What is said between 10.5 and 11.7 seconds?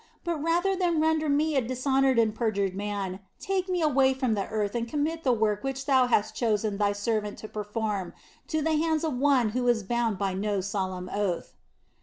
solemn oath."